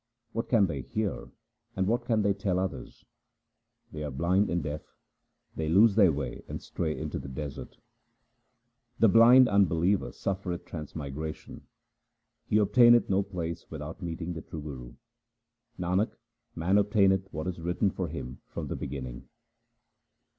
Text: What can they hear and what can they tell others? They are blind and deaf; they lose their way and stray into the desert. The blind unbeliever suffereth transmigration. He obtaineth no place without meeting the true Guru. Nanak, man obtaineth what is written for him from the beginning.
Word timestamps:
What 0.31 0.49
can 0.49 0.65
they 0.65 0.81
hear 0.81 1.29
and 1.75 1.85
what 1.85 2.05
can 2.05 2.23
they 2.23 2.33
tell 2.33 2.57
others? 2.57 3.05
They 3.91 4.03
are 4.03 4.09
blind 4.09 4.49
and 4.49 4.63
deaf; 4.63 4.81
they 5.55 5.69
lose 5.69 5.93
their 5.93 6.11
way 6.11 6.41
and 6.47 6.59
stray 6.59 6.97
into 6.97 7.19
the 7.19 7.27
desert. 7.27 7.77
The 8.97 9.07
blind 9.07 9.47
unbeliever 9.47 10.11
suffereth 10.11 10.65
transmigration. 10.65 11.67
He 12.47 12.57
obtaineth 12.57 13.11
no 13.11 13.21
place 13.21 13.69
without 13.69 14.01
meeting 14.01 14.33
the 14.33 14.41
true 14.41 14.63
Guru. 14.63 14.95
Nanak, 15.77 16.13
man 16.55 16.79
obtaineth 16.79 17.31
what 17.31 17.45
is 17.45 17.61
written 17.61 17.91
for 17.91 18.07
him 18.07 18.41
from 18.47 18.69
the 18.69 18.75
beginning. 18.75 19.29